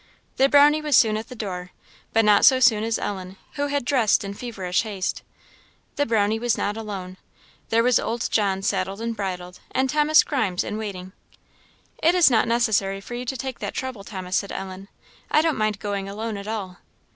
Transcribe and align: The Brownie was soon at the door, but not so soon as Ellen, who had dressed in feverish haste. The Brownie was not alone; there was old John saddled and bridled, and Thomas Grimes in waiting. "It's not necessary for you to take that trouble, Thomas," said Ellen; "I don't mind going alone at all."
The 0.37 0.49
Brownie 0.49 0.81
was 0.81 0.97
soon 0.97 1.15
at 1.15 1.27
the 1.29 1.35
door, 1.35 1.69
but 2.11 2.25
not 2.25 2.43
so 2.43 2.59
soon 2.59 2.83
as 2.83 2.97
Ellen, 2.97 3.37
who 3.53 3.67
had 3.67 3.85
dressed 3.85 4.23
in 4.23 4.33
feverish 4.33 4.81
haste. 4.81 5.21
The 5.95 6.07
Brownie 6.07 6.39
was 6.39 6.57
not 6.57 6.75
alone; 6.75 7.17
there 7.69 7.83
was 7.83 7.99
old 7.99 8.27
John 8.31 8.63
saddled 8.63 8.99
and 8.99 9.15
bridled, 9.15 9.59
and 9.69 9.91
Thomas 9.91 10.23
Grimes 10.23 10.63
in 10.63 10.79
waiting. 10.79 11.11
"It's 12.01 12.31
not 12.31 12.47
necessary 12.47 12.99
for 12.99 13.13
you 13.13 13.25
to 13.25 13.37
take 13.37 13.59
that 13.59 13.75
trouble, 13.75 14.03
Thomas," 14.03 14.35
said 14.37 14.51
Ellen; 14.51 14.87
"I 15.29 15.39
don't 15.43 15.55
mind 15.55 15.77
going 15.77 16.09
alone 16.09 16.35
at 16.35 16.47
all." 16.47 16.79